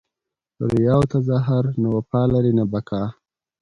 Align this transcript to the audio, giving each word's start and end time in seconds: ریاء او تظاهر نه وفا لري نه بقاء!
ریاء 0.69 0.95
او 0.97 1.01
تظاهر 1.13 1.63
نه 1.81 1.89
وفا 1.95 2.21
لري 2.33 2.51
نه 2.57 2.63
بقاء! 2.73 3.09